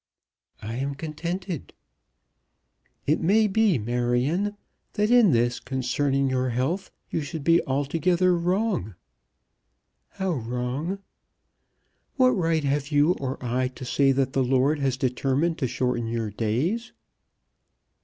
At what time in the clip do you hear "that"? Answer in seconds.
4.93-5.11, 14.13-14.33